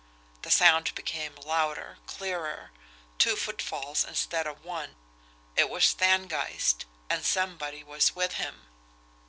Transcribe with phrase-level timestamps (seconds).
[0.41, 2.71] The sound became louder, clearer
[3.19, 4.95] two footfalls instead of one.
[5.55, 8.63] It was Stangeist, and somebody was with him.